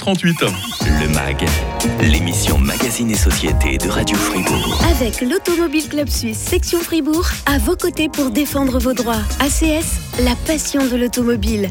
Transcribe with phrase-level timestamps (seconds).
[0.00, 0.79] 38.
[1.26, 1.44] MAG,
[2.00, 4.80] l'émission Magazine et Société de Radio Fribourg.
[4.90, 9.20] Avec l'Automobile Club Suisse, section Fribourg, à vos côtés pour défendre vos droits.
[9.40, 11.70] ACS, la passion de l'automobile.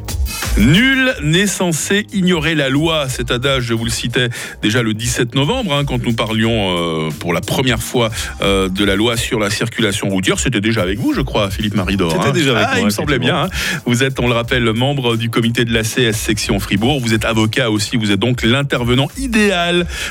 [0.57, 3.07] Nul n'est censé ignorer la loi.
[3.07, 4.29] Cet adage, je vous le citais
[4.61, 8.09] déjà le 17 novembre, hein, quand nous parlions euh, pour la première fois
[8.41, 10.39] euh, de la loi sur la circulation routière.
[10.39, 12.11] C'était déjà avec vous, je crois, Philippe Maridor.
[12.11, 12.31] C'était hein.
[12.31, 13.43] déjà avec ah, moi, Il me semblait bien.
[13.43, 13.49] hein.
[13.85, 16.99] Vous êtes, on le rappelle, membre du comité de la CS section Fribourg.
[16.99, 17.95] Vous êtes avocat aussi.
[17.95, 19.38] Vous êtes donc l'intervenant idéal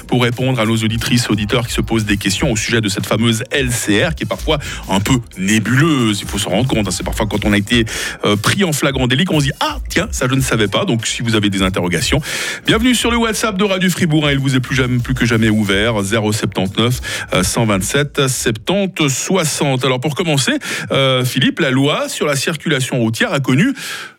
[0.07, 3.07] pour répondre à nos auditrices, auditeurs qui se posent des questions au sujet de cette
[3.07, 6.21] fameuse LCR qui est parfois un peu nébuleuse.
[6.23, 6.87] Il faut se rendre compte.
[6.87, 6.91] hein.
[6.91, 7.85] C'est parfois quand on a été
[8.25, 10.85] euh, pris en flagrant délit qu'on se dit Ah, tiens, ça je ne savais pas.
[10.85, 12.21] Donc si vous avez des interrogations,
[12.67, 14.27] bienvenue sur le WhatsApp de Radio Fribourg.
[14.27, 14.33] hein.
[14.33, 17.01] Il vous est plus, jamais, plus que jamais ouvert 079
[17.35, 19.85] euh, 127 70 60.
[19.85, 20.53] Alors pour commencer,
[20.93, 23.73] euh, Philippe, la loi sur la circulation routière a connu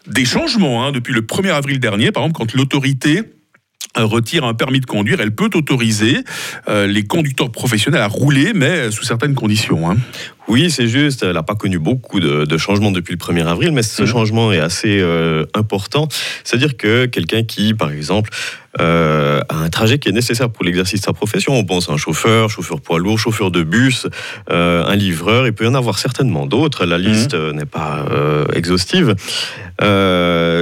[0.07, 2.11] des changements hein, depuis le 1er avril dernier.
[2.11, 3.23] Par exemple, quand l'autorité
[3.97, 6.17] retire un permis de conduire, elle peut autoriser
[6.67, 9.89] euh, les conducteurs professionnels à rouler, mais sous certaines conditions.
[9.89, 9.97] hein.
[10.47, 11.21] Oui, c'est juste.
[11.23, 14.07] Elle n'a pas connu beaucoup de, de changements depuis le 1er avril, mais ce Mhm.
[14.07, 16.07] changement est assez euh, important.
[16.43, 18.31] C'est-à-dire que quelqu'un qui, par exemple,
[18.79, 21.93] euh, a un trajet qui est nécessaire pour l'exercice de sa profession, on pense à
[21.93, 24.07] un chauffeur, chauffeur poids lourd, chauffeur de bus,
[24.51, 28.05] euh, un livreur, il peut y en avoir certainement d'autres, la liste euh, n'est pas
[28.11, 29.15] euh, exhaustive.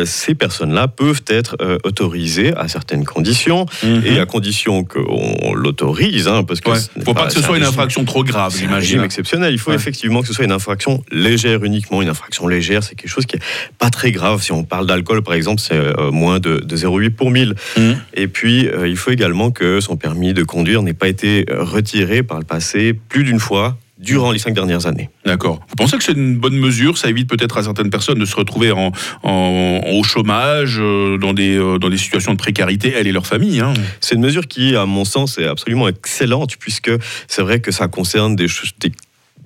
[0.05, 3.65] Ces personnes-là peuvent être autorisées à certaines conditions,
[4.05, 6.75] et à condition qu'on l'autorise, hein, parce que Mhm.
[6.75, 7.03] Ouais.
[7.05, 9.01] Faut pas que ce soit une infraction trop grave, j'imagine.
[9.01, 9.53] exceptionnel.
[9.53, 9.75] Il faut Ouais.
[9.77, 12.01] effectivement que ce soit une infraction légère uniquement.
[12.01, 13.41] Une infraction légère, c'est quelque chose qui est
[13.79, 14.41] pas très grave.
[14.41, 15.79] Si on parle d'alcool, par exemple, c'est
[16.11, 17.55] moins de, de 0,8 pour 1000.
[17.77, 17.97] Mhm.
[18.13, 21.63] Et puis, euh, il faut également que son permis de conduire n'ait pas été euh,
[21.63, 25.09] retiré par le passé plus d'une fois durant les cinq dernières années.
[25.25, 25.59] D'accord.
[25.69, 26.99] Vous pensez que c'est une bonne mesure?
[26.99, 28.91] Ça évite peut-être à certaines personnes de se retrouver en,
[29.23, 33.59] en- au chômage, euh, dans, des, dans des situations de précarité, elles et leur famille.
[33.59, 33.73] hein?
[33.99, 36.91] C'est une mesure qui, à mon sens, est absolument excellente, puisque
[37.27, 38.91] c'est vrai que ça concerne des, choses- des,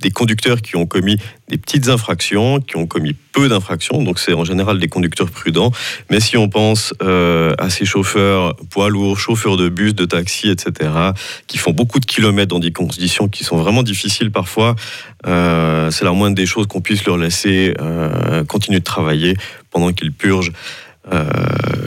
[0.02, 4.34] des conducteurs qui ont commis des petites infractions, qui ont commis peu d'infractions, donc c'est
[4.34, 5.72] en général des conducteurs prudents.
[6.10, 10.50] Mais si on pense euh, à ces chauffeurs poids lourds, chauffeurs de bus, de taxi,
[10.50, 10.90] etc.,
[11.48, 14.76] qui font beaucoup de kilomètres dans des conditions qui sont vraiment difficiles parfois,
[15.28, 19.36] euh, c'est la moindre des choses qu'on puisse leur laisser euh, continuer de travailler
[19.70, 20.52] pendant qu'ils purgent
[21.12, 21.24] euh,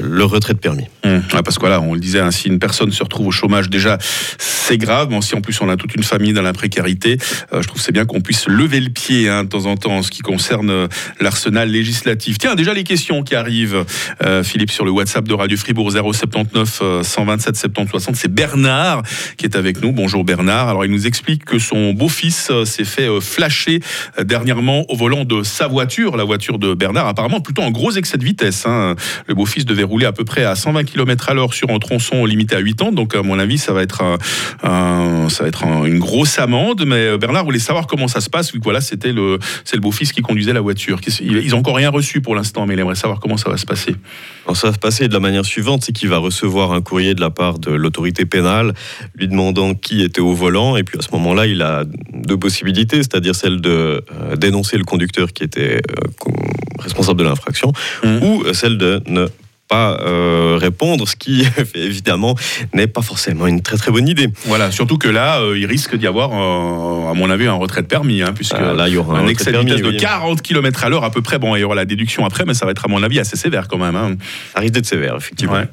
[0.03, 0.87] le retrait de permis.
[1.05, 3.31] Hum, ouais, parce que voilà, on le disait, hein, si une personne se retrouve au
[3.31, 3.97] chômage, déjà,
[4.39, 5.09] c'est grave.
[5.09, 7.19] Bon, si en plus on a toute une famille dans la précarité,
[7.53, 9.93] euh, je trouve c'est bien qu'on puisse lever le pied hein, de temps en temps
[9.93, 10.89] en ce qui concerne euh,
[11.21, 12.39] l'arsenal législatif.
[12.39, 13.85] Tiens, déjà les questions qui arrivent,
[14.43, 18.17] Philippe, sur le WhatsApp de Radio Fribourg 079 euh, 127 70 60.
[18.17, 19.03] C'est Bernard
[19.37, 19.93] qui est avec nous.
[19.93, 20.69] Bonjour Bernard.
[20.69, 23.81] Alors il nous explique que son beau-fils s'est fait flasher
[24.23, 27.07] dernièrement au volant de sa voiture, la voiture de Bernard.
[27.07, 28.65] Apparemment plutôt en gros excès de vitesse.
[28.67, 28.95] hein.
[29.27, 32.25] Le beau-fils devait rouler à peu près à 120 km à l'heure sur un tronçon
[32.25, 32.93] limité à 8 ans.
[32.93, 34.03] Donc, à mon avis, ça va être,
[34.63, 36.85] ça va être un- une grosse amende.
[36.87, 39.77] Mais euh, Bernard voulait savoir comment ça se passe, vu que voilà, c'était le, c'est
[39.77, 41.01] le beau-fils qui conduisait la voiture.
[41.21, 43.67] Ils n'ont encore rien reçu pour l'instant, mais il aimerait savoir comment ça va se
[43.67, 43.95] passer.
[44.55, 47.21] Ça va se passer de la manière suivante, c'est qu'il va recevoir un courrier de
[47.21, 48.75] la part de l'autorité pénale
[49.17, 52.97] lui demandant qui était au volant, et puis à ce moment-là, il a deux possibilités,
[52.99, 53.71] c'est-à-dire celle de
[54.13, 56.31] euh, dénoncer le conducteur qui était euh,
[56.79, 57.73] responsable de l'infraction,
[58.05, 58.23] Mhm.
[58.23, 59.27] ou euh, celle de ne
[59.67, 61.43] pas euh, répondre, ce qui
[61.75, 62.35] évidemment
[62.75, 64.29] n'est pas forcément une très très bonne idée.
[64.45, 67.81] Voilà, surtout que là, euh, il risque d'y avoir, euh, à mon avis, un retrait
[67.81, 69.97] de permis, hein, puisque Ah, là, il y aura un, excès de vitesse de oui.
[69.97, 71.39] 40 km à l'heure à peu près.
[71.39, 73.37] Bon, il y aura la déduction après, mais ça va être, à mon avis, assez
[73.39, 73.97] sévère quand même.
[73.97, 74.17] hein.
[74.55, 75.55] Ça risque d'être sévère, effectivement.
[75.55, 75.69] Ouais.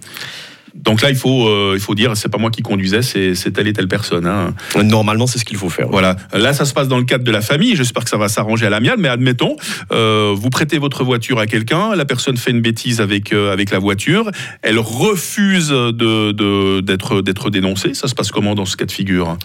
[0.75, 3.67] Donc là, il faut, euh, il faut dire, c'est pas moi qui conduisais, c'est telle
[3.67, 4.25] et telle personne.
[4.25, 4.53] hein.
[4.83, 5.87] Normalement, c'est ce qu'il faut faire.
[5.89, 6.15] Voilà.
[6.33, 7.75] Là, ça se passe dans le cadre de la famille.
[7.75, 9.01] J'espère que ça va s'arranger à l'amiable.
[9.01, 9.55] Mais admettons,
[9.91, 13.71] euh, vous prêtez votre voiture à quelqu'un, la personne fait une bêtise avec euh, avec
[13.71, 14.29] la voiture,
[14.61, 17.93] elle refuse de- d'être d'être dénoncée.
[17.93, 19.37] Ça se passe comment dans ce cas de figure?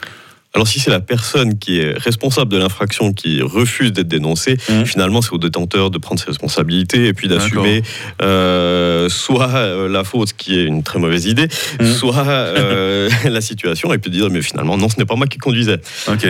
[0.56, 4.86] Alors si c'est la personne qui est responsable de l'infraction qui refuse d'être dénoncée, Mhm.
[4.86, 7.82] finalement c'est au détenteur de prendre ses responsabilités et puis d'assumer
[8.22, 11.92] euh, soit euh, la faute, qui est une très mauvaise idée, Mhm.
[11.92, 15.26] soit euh, la situation et puis de dire mais finalement non ce n'est pas moi
[15.26, 15.78] qui conduisais.
[16.08, 16.26] Ok.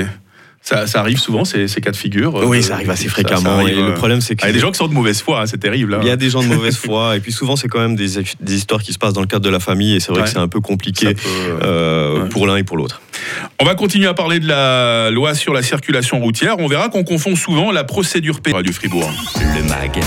[0.69, 2.35] Ça, ça arrive souvent ces, ces cas de figure.
[2.45, 4.49] oui Euh, ça arrive assez fréquemment ça arrive, et euh, le problème c'est que ah,
[4.49, 5.95] Il y a des gens qui sont de mauvaise foi, hein, c'est terrible.
[5.95, 5.99] hein.
[6.03, 8.09] il y a des gens de mauvaise foi et puis souvent c'est quand même des,
[8.41, 10.25] des histoires qui se passent dans le cadre de la famille et c'est vrai Ouais.
[10.25, 12.29] que c'est un peu compliqué peut, euh, euh, ouais.
[12.31, 13.01] pour l'un et pour l'autre.
[13.61, 16.57] On va continuer à parler de la loi sur la circulation routière.
[16.59, 19.11] On verra qu'on confond souvent la procédure pénale du Fribourg.
[19.37, 20.01] Le MAG,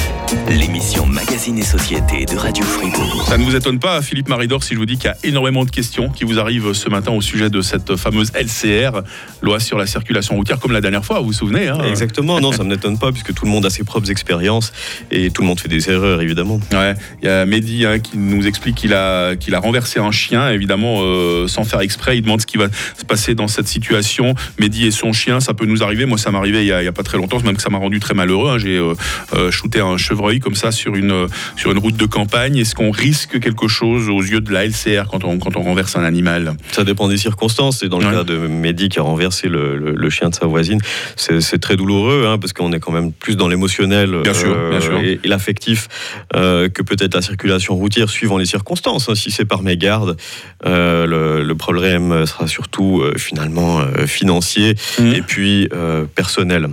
[0.50, 3.26] l'émission Magazine et Société de Radio Fribourg.
[3.28, 5.64] Ça ne vous étonne pas, Philippe Maridor, si je vous dis qu'il y a énormément
[5.66, 9.02] de questions qui vous arrivent ce matin au sujet de cette fameuse LCR,
[9.42, 12.52] loi sur la circulation routière, comme la dernière fois, vous vous souvenez hein Exactement, non,
[12.52, 14.72] ça ne m'étonne pas, puisque tout le monde a ses propres expériences
[15.12, 16.60] et tout le monde fait des erreurs, évidemment.
[16.74, 20.12] Ouais, il y a Mehdi hein, qui nous explique qu'il a, qu'il a renversé un
[20.12, 22.18] chien, évidemment, euh, sans faire exprès.
[22.18, 22.68] Il demande ce qui va
[22.98, 24.34] se passer dans cette situation.
[24.60, 26.06] Mehdi et son chien, ça peut nous arriver.
[26.06, 28.14] Moi, ça m'arrivait il n'y a, pas très longtemps, même que ça m'a rendu très
[28.14, 28.50] malheureux.
[28.52, 28.58] hein.
[28.58, 28.94] J'ai euh,
[29.36, 32.58] euh, shooté un chevreuil comme ça sur une, sur une route de campagne.
[32.58, 35.96] Est-ce qu'on risque quelque chose aux yeux de la LCR quand on, quand on renverse
[35.96, 36.54] un animal?
[36.72, 37.84] Ça dépend des circonstances.
[37.84, 38.14] Et dans le Ouais.
[38.16, 40.80] cas de Mehdi qui a renversé le, le- le chien de sa voisine,
[41.16, 44.80] c'est très douloureux, hein, parce qu'on est quand même plus dans l'émotionnel Bien sûr, bien
[44.82, 44.98] sûr.
[45.00, 45.88] et, et l'affectif
[46.36, 49.10] euh, que peut-être la circulation routière suivant les circonstances.
[49.10, 49.16] hein.
[49.16, 50.18] Si c'est par mégarde,
[50.66, 55.14] euh, le, le problème sera surtout euh, finalement euh, financier Mhm.
[55.14, 56.68] et puis euh, personnel.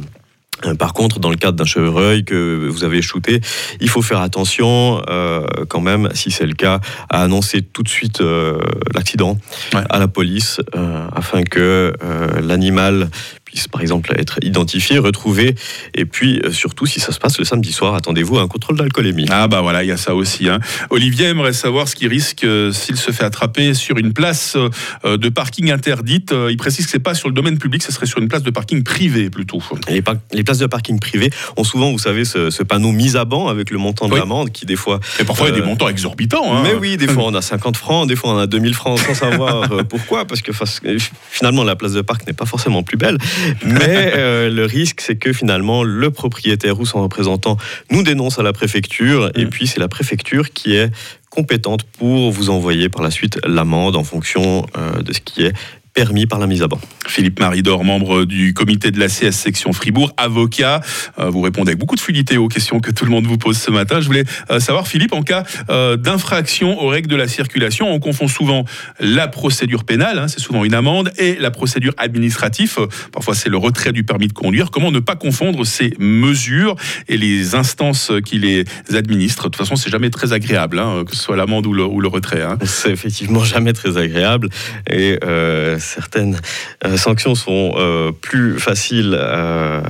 [0.65, 3.41] Euh, Par contre, dans le cadre d'un chevreuil que vous avez shooté,
[3.81, 6.81] il faut faire attention euh, quand même, si c'est le cas,
[7.11, 8.59] à annoncer tout de suite euh,
[8.95, 9.37] l'accident
[9.75, 9.83] Ouais.
[9.91, 13.11] à la police euh, afin que euh, l'animal
[13.71, 15.55] par exemple être identifié, retrouvé,
[15.95, 18.77] et puis euh, surtout si ça se passe le samedi soir, attendez-vous à un contrôle
[18.77, 19.27] d'alcoolémie.
[19.31, 20.49] Ah bah voilà, il y a ça aussi.
[20.49, 20.61] hein.
[20.91, 24.57] Olivier aimerait savoir ce qu'il risque euh, s'il se fait attraper sur une place
[25.05, 26.35] euh, de parking interdite.
[26.51, 28.51] Il précise que c'est pas sur le domaine public, ce serait sur une place de
[28.51, 29.63] parking privée plutôt.
[29.89, 33.49] Les, places de parking privées ont souvent, vous savez, ce, ce panneau mis à banc
[33.49, 34.21] avec le montant de Oui.
[34.21, 36.55] l'amende qui des fois Et parfois il y a des montants exorbitants.
[36.55, 36.61] hein.
[36.63, 39.15] Mais oui, des fois on a 50 francs, des fois on a 2000 francs sans
[39.15, 40.53] savoir pourquoi, parce que
[41.31, 43.19] finalement la place de parc n'est pas forcément plus belle.
[43.65, 47.57] Mais euh, le risque, c'est que finalement le propriétaire ou son représentant
[47.91, 49.51] nous dénonce à la préfecture, et Mm.
[49.51, 50.91] puis c'est la préfecture qui est
[51.31, 55.53] compétente pour vous envoyer par la suite l'amende en fonction euh, de ce qui est
[55.97, 56.79] permis par la mise à banc.
[57.09, 60.83] Philippe Maridor, membre du comité de la CS section Fribourg, avocat.
[61.19, 63.57] Euh, vous répondez avec beaucoup de fluidité aux questions que tout le monde vous pose
[63.57, 64.03] ce matin.
[64.03, 67.99] Je voulais euh, savoir, Philippe, en cas euh, d'infraction aux règles de la circulation, on
[67.99, 68.67] confond souvent
[69.01, 72.77] la procédure pénale, hein, c'est souvent une amende, et la procédure administrative.
[73.11, 74.71] Parfois, c'est le retrait du permis de conduire.
[74.71, 76.77] Comment ne pas confondre ces mesures
[77.09, 79.45] et les instances qui les administrent?
[79.45, 82.03] De toute façon, c'est jamais très agréable, hein, que ce soit l'amende ou le, ou
[82.03, 82.43] le retrait.
[82.43, 82.59] hein.
[82.65, 84.51] C'est effectivement jamais très agréable
[84.91, 86.39] et euh, certaines
[86.85, 89.81] euh, sanctions sont euh, plus faciles euh,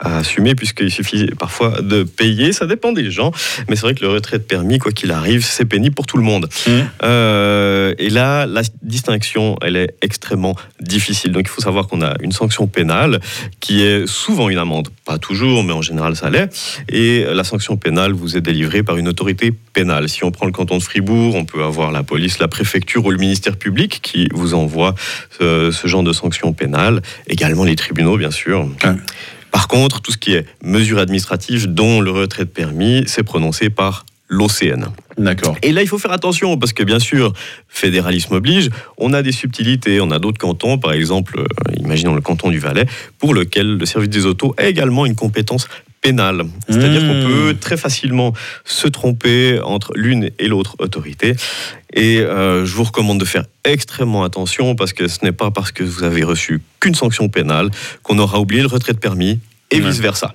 [0.00, 3.32] à assumer puisqu'il suffit parfois de payer, ça dépend des gens,
[3.68, 6.16] mais c'est vrai que le retrait de permis, quoi qu'il arrive, c'est pénible pour tout
[6.16, 6.48] le monde.
[7.02, 11.32] Euh, et là, la distinction, elle est extrêmement difficile.
[11.32, 13.20] Donc il faut savoir qu'on a une sanction pénale
[13.60, 16.48] qui est souvent une amende, pas toujours, mais en général ça l'est.
[16.88, 20.08] Et la sanction pénale vous est délivrée par une autorité pénale.
[20.08, 23.10] Si on prend le canton de Fribourg, on peut avoir la police, la préfecture ou
[23.10, 24.94] le ministère public qui vous envoie
[25.38, 27.02] ce, ce genre de sanctions pénales.
[27.28, 28.68] Également les tribunaux, bien sûr.
[29.50, 33.70] Par contre, tout ce qui est mesures administratives, dont le retrait de permis, c'est prononcé
[33.70, 34.86] par l'OCN.
[35.18, 35.56] D'accord.
[35.62, 37.32] Et là, il faut faire attention parce que, bien sûr,
[37.68, 38.70] fédéralisme oblige.
[38.98, 40.00] On a des subtilités.
[40.00, 42.86] On a d'autres cantons, par exemple, euh, imaginons le canton du Valais,
[43.18, 45.68] pour lequel le service des autos a également une compétence
[46.06, 46.42] pénale.
[46.68, 47.08] C'est-à-dire Mmh.
[47.08, 48.32] qu'on peut très facilement
[48.64, 51.34] se tromper entre l'une et l'autre autorité.
[51.92, 55.72] Et euh, je vous recommande de faire extrêmement attention parce que ce n'est pas parce
[55.72, 57.70] que vous avez reçu qu'une sanction pénale
[58.02, 60.34] qu'on aura oublié le retrait de permis et vice-versa.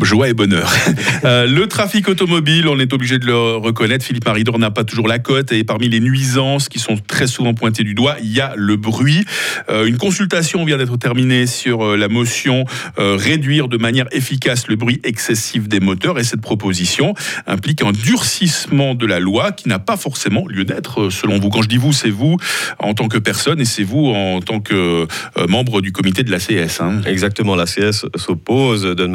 [0.00, 0.70] Joie et bonheur.
[1.22, 4.04] Euh, le trafic automobile, on est obligé de le reconnaître.
[4.06, 5.52] Philippe Maridor n'a pas toujours la cote.
[5.52, 8.76] Et parmi les nuisances qui sont très souvent pointées du doigt, il y a le
[8.76, 9.22] bruit.
[9.68, 12.64] Euh, une consultation vient d'être terminée sur euh, la motion
[12.96, 16.18] réduire de manière efficace le bruit excessif des moteurs.
[16.18, 17.14] Et cette proposition
[17.46, 21.50] implique un durcissement de la loi qui n'a pas forcément lieu d'être, selon vous.
[21.50, 22.38] Quand je dis vous, c'est vous
[22.78, 25.06] en tant que personne et c'est vous en tant que
[25.48, 26.80] membre du comité de la CS.
[26.80, 27.02] hein.
[27.04, 29.06] Exactement, la CS s'oppose de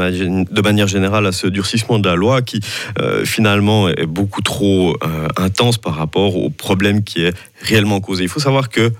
[0.66, 2.60] manière générale à ce durcissement de la loi qui
[3.00, 8.24] euh, finalement est beaucoup trop euh, intense par rapport au problème qui est réellement causé.
[8.24, 8.92] Il faut savoir que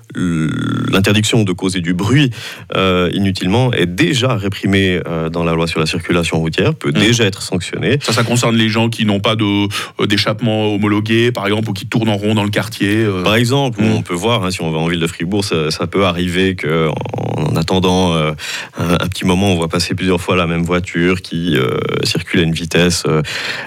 [0.90, 2.30] l'interdiction de causer du bruit
[2.76, 6.92] euh, inutilement est déjà réprimée euh, dans la loi sur la circulation routière, peut Mmh.
[7.00, 7.98] déjà être sanctionnée.
[8.02, 11.86] Ça, ça concerne les gens qui n'ont pas euh, d'échappement homologué, par exemple, ou qui
[11.86, 13.04] tournent en rond dans le quartier.
[13.04, 13.22] euh.
[13.22, 13.92] Par exemple, Mm.
[13.92, 16.54] on peut voir, hein, si on va en ville de Fribourg, ça, ça peut arriver
[16.54, 16.88] que
[17.36, 18.34] en attendant un,
[18.78, 21.56] un petit moment, on voit passer plusieurs fois la même voiture qui
[22.04, 23.04] circule à une vitesse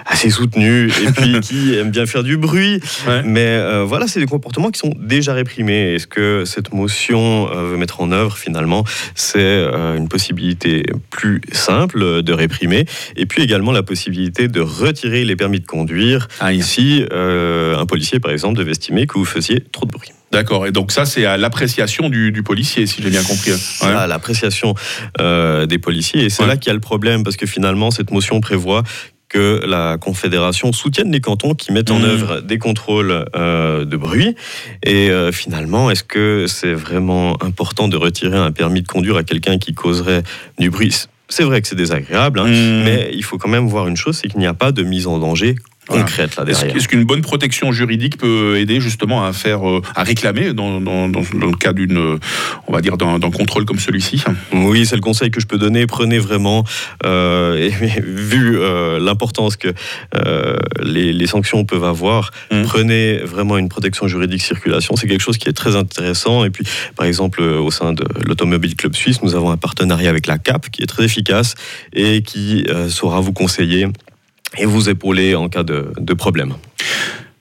[0.06, 2.80] assez soutenue et puis qui aime bien faire du bruit.
[3.08, 3.22] Ouais.
[3.24, 5.94] Mais voilà, c'est des comportements qui sont déjà réprimés.
[5.94, 8.84] Et ce que cette motion euh, veut mettre en œuvre, finalement,
[9.16, 15.26] c'est euh, une possibilité plus simple de réprimer et puis également la possibilité de retirer
[15.26, 16.62] les permis de conduire Aïe.
[16.62, 20.10] si euh, un policier, par exemple, devait estimer que vous faisiez trop de bruit.
[20.32, 20.68] D'accord.
[20.68, 23.52] Et donc ça, c'est à l'appréciation du, du policier, si j'ai bien compris.
[23.82, 23.88] Ouais.
[23.88, 24.76] à l'appréciation
[25.20, 26.24] euh, des policiers.
[26.26, 26.50] Et c'est Ouais.
[26.50, 28.84] là qu'il y a le problème, parce que finalement, cette motion prévoit
[29.30, 32.06] que la Confédération soutienne les cantons qui mettent en Mmh.
[32.06, 34.36] œuvre des contrôles euh, de bruit.
[34.84, 39.24] Et euh, finalement, est-ce que c'est vraiment important de retirer un permis de conduire à
[39.24, 40.24] quelqu'un qui causerait
[40.58, 40.96] du bruit?
[41.32, 42.84] C'est vrai que c'est désagréable, hein, Mmh.
[42.84, 45.06] mais il faut quand même voir une chose, c'est qu'il n'y a pas de mise
[45.06, 45.56] en danger
[45.90, 46.04] Voilà.
[46.04, 46.76] concrète là Est-ce derrière.
[46.78, 51.10] est-ce qu'une bonne protection juridique peut aider justement à faire, euh, à réclamer dans, dans-
[51.10, 52.18] dans- dans le cas d'une, euh,
[52.68, 54.24] on va dire, d'un d'un contrôle comme celui-ci?
[54.54, 55.86] Oui, c'est le conseil que je peux donner.
[55.88, 56.64] Prenez vraiment,
[57.06, 59.70] euh, et, vu euh, l'importance que
[60.16, 62.64] euh, les, les sanctions peuvent avoir, Mhm.
[62.64, 64.96] prenez vraiment une protection juridique circulation.
[64.96, 66.46] C'est quelque chose qui est très intéressant.
[66.46, 66.66] Et puis,
[66.96, 70.70] par exemple, au sein de l'Automobile Club Suisse, nous avons un partenariat avec la CAP
[70.70, 71.56] qui est très efficace
[71.94, 73.88] et qui euh, saura vous conseiller
[74.58, 76.54] et vous épauler en cas de, de problème.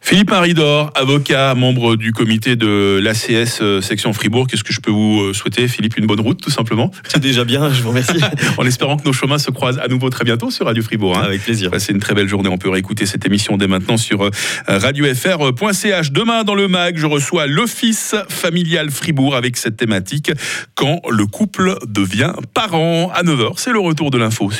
[0.00, 4.90] Philippe Maridor, avocat, membre du comité de l'ACS euh, section Fribourg, qu'est-ce que je peux
[4.90, 5.98] vous euh, souhaiter, Philippe?
[5.98, 8.18] Une bonne route, tout simplement, C'est déjà bien, je vous remercie.
[8.56, 11.18] en espérant que nos chemins se croisent à nouveau très bientôt sur Radio Fribourg.
[11.18, 11.24] hein.
[11.24, 11.70] Avec plaisir.
[11.70, 12.48] Passez une très belle journée.
[12.48, 14.30] On peut réécouter cette émission dès maintenant sur euh,
[14.66, 16.12] radiofr.ch.
[16.12, 20.30] Demain, dans le MAG, je reçois l'Office familial Fribourg avec cette thématique
[20.74, 23.10] quand le couple devient parent.
[23.14, 24.50] À 9h, c'est le retour de l'info.